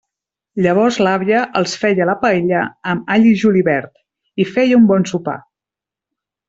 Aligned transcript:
Llavors 0.65 0.95
l'àvia 1.07 1.41
els 1.61 1.75
feia 1.83 2.03
a 2.05 2.07
la 2.11 2.17
paella 2.25 2.63
amb 2.95 3.13
all 3.17 3.29
i 3.33 3.37
julivert, 3.45 3.93
i 4.45 4.49
feia 4.57 4.81
un 4.83 4.93
bon 4.95 5.11
sopar. 5.13 5.41